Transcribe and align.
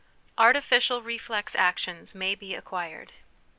Artificial 0.39 1.03
Reflex 1.03 1.53
Actions 1.53 2.15
may 2.15 2.33
be 2.33 2.55
Acquired. 2.55 3.11